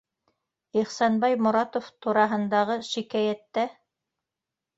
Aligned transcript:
Ихсанбай 0.83 1.35
Моратов 1.47 1.91
тураһындағы 2.07 2.79
шикәйәттә? 2.89 3.67